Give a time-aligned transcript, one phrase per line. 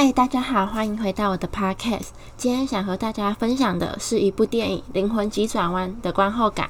[0.00, 2.10] 嗨，大家好，欢迎回到我的 podcast。
[2.36, 6.68] 今天想和大家分享的是一部电影《灵魂急转弯》的观后感。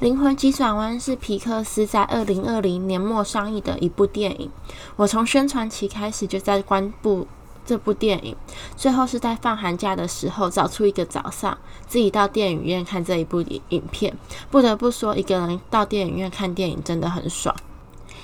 [0.02, 4.50] 《灵魂急转弯》是皮克斯在二零二零年末上映的一部电影。
[4.96, 7.26] 我从宣传期开始就在关注
[7.64, 8.36] 这部电影，
[8.76, 11.56] 最后是在放寒假的时候找出一个早上，
[11.86, 13.40] 自己到电影院看这一部
[13.70, 14.14] 影片。
[14.50, 17.56] 不得不说，一个人到电影院看电影真的很爽。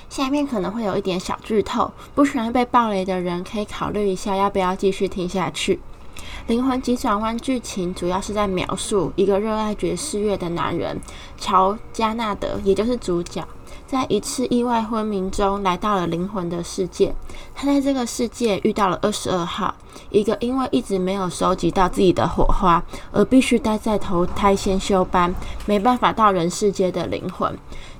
[0.09, 5.79] 下面可能会有一点小剧透，不喜欢被暴雷的人可以考虑一下要不要继续听下去。
[6.47, 10.99] 《灵魂急转弯》剧情主要是在描述一个热爱爵士乐的男人
[11.37, 13.47] 乔加纳德，也就是主角，
[13.85, 17.13] 在一次意外昏迷中来到了灵魂的世界。
[17.61, 19.75] 他在这个世界遇到了二十二号，
[20.11, 25.35] 一个因为一直没有收集到自己的火花，而必须待在投胎先修班，
[25.65, 27.53] 没办法到人世间的灵魂。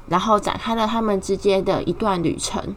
[0.08, 2.74] 然后展开了他们之间的一段旅程。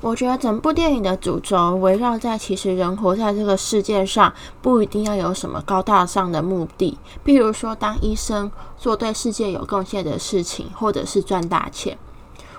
[0.00, 11.98] 我觉得整部电影的主轴围绕在，其实人活在这个世界上，不一定要有什么高大上的目的，譬如说当医生，做对世界有贡献的事情，或者是赚大钱。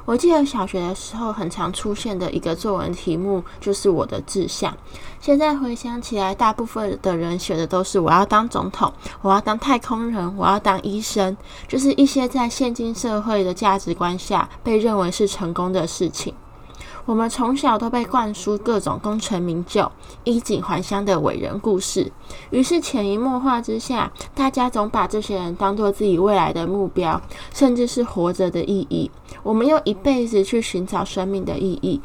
[0.06, 4.76] 我记得小学的时候，很常出现的一个作文题目就是我的志向。
[5.20, 11.36] 现在回想起来，大部分的人写的都是我要当总统，我要当太空人，我要当医生，
[11.68, 16.34] 就是一些在现今社会的价值观下被认为是成功的事情。
[17.06, 19.92] 我们从小都被灌输各种功成名就、
[20.24, 22.12] 衣锦还乡的伟人故事，
[22.50, 27.22] 于是潜移默化之下，大家总把这些人当做自己未来的目标，
[27.54, 29.12] 甚至是活着的意义。
[29.44, 32.02] 我们用一辈子去寻找生命的意义，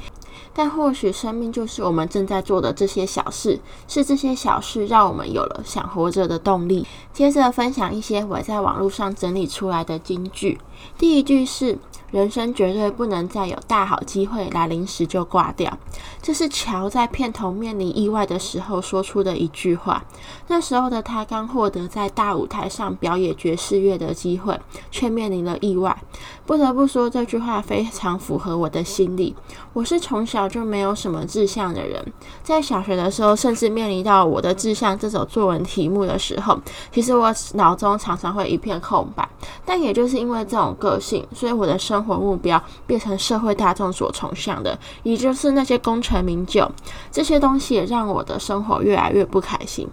[0.53, 6.87] 但或许生命就是我们正在做的这些小事，是这些小事让我们有了想活着的动力。
[7.15, 10.61] 接着分享一些我在网络上整理出来的金句，
[10.99, 11.79] 第一句是。
[12.11, 15.79] 人生绝对不能再有大好机会来临时就挂掉，
[16.21, 20.03] 这是乔在片头面临意外的时候说出的一句话。
[20.49, 24.59] 那时候的他刚获得在大舞台上表演爵士乐的机会，
[24.91, 25.97] 却面临了意外。
[26.45, 29.37] 不得不说，这句话非常符合我的心理。
[29.73, 32.05] 我是从小就没有什么志向的人，
[32.43, 36.61] 在小学的时候，甚至面临到我的志向这种作文题目的时候，
[36.91, 39.29] 其实我脑中常常会一片空白。
[39.65, 46.67] 但也就是因为这种个性，所以我的生生活目标变成社会大众所崇尚的，也就是那些功成名就。
[47.13, 49.87] 这些东西也让我的生活越来越不开心。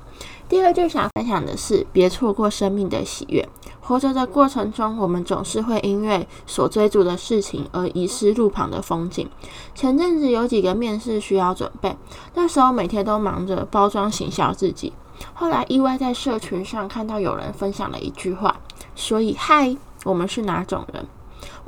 [0.48, 3.46] 第二句想分享的是，别错过生命的喜悦。
[3.82, 9.30] 活着的过程中，我们总是会因为所追逐的事情而遗失路旁的风景。
[9.76, 11.98] 前阵子有几个面试需要准备，
[12.36, 14.94] 那时候每天都忙着包装行销自己。
[15.34, 18.56] 后来意外在社群上看到有人分享了一句话，
[18.96, 19.76] 所以嗨，
[20.06, 21.06] 我们是哪种人？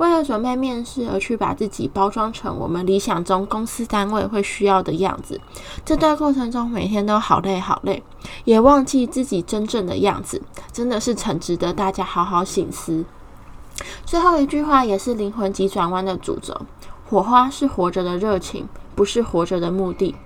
[0.00, 5.38] 为了准备面试而去把自己包装成我们理想中公司单位会需要的样子，
[5.84, 8.02] 这段过程中每天都好累好累，
[8.44, 10.40] 也忘记自己真正的样子，
[10.72, 13.04] 真的是很值得大家好好醒思。
[14.06, 16.58] 最后一句话也是灵魂急转弯的主轴：
[17.06, 20.16] 火花是活着的热情，不是活着的目的。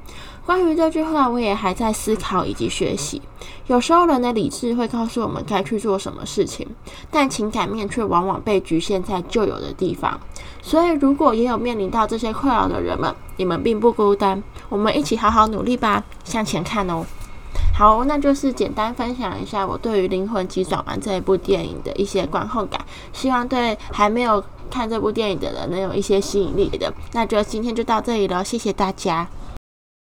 [0.47, 3.23] 关于这句话，我也还在思考以及学习。
[3.67, 6.69] 有时候，人的理智会告诉我们该去做什么事情，
[7.11, 10.21] 但情感面却往往被局限在旧有的地方。
[10.61, 14.43] 所以，如果也有面临到这些困扰的人们，你们并不孤单。
[14.69, 17.05] 我们一起好好努力吧，向前看哦。
[17.75, 22.79] 好，那就是简单分享一下我对于《灵魂急转弯》这一部电影的一些观后感，
[23.15, 26.93] 希望对还没有看这部电影的人能有一些吸引力的。
[27.13, 29.27] 那就今天就到这里了，谢谢大家。